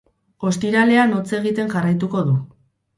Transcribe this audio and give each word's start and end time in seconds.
Ostiralean 0.51 1.15
hotz 1.19 1.27
egiten 1.43 1.73
jarraituko 1.77 2.29
du. 2.33 2.39